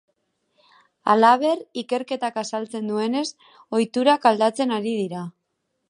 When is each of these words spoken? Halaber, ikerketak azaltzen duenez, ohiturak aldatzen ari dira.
Halaber, 1.13 1.61
ikerketak 1.83 2.41
azaltzen 2.45 2.91
duenez, 2.93 3.25
ohiturak 3.79 4.27
aldatzen 4.33 4.79
ari 4.81 4.97
dira. 5.05 5.29